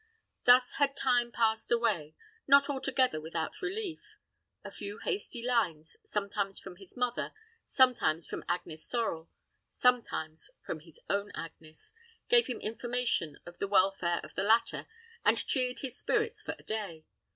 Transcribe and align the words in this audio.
Thus 0.45 0.71
had 0.77 0.95
time 0.95 1.31
passed 1.31 1.71
away, 1.71 2.15
not 2.47 2.71
altogether 2.71 3.21
without 3.21 3.61
relief; 3.61 4.01
a 4.63 4.71
few 4.71 4.97
hasty 4.97 5.43
lines, 5.45 5.95
sometimes 6.03 6.57
from 6.59 6.77
his 6.77 6.97
mother, 6.97 7.33
sometimes 7.65 8.25
from 8.25 8.43
Agnes 8.49 8.83
Sorel, 8.83 9.29
sometimes 9.67 10.49
from 10.65 10.79
his 10.79 10.99
own 11.07 11.31
Agnes, 11.35 11.93
gave 12.29 12.47
him 12.47 12.59
information 12.61 13.37
of 13.45 13.59
the 13.59 13.67
welfare 13.67 14.19
of 14.23 14.33
the 14.33 14.41
latter, 14.41 14.87
and 15.23 15.37
cheered 15.45 15.81
his 15.81 15.99
spirits 15.99 16.41
for 16.41 16.55
a 16.57 16.63
day. 16.63 17.05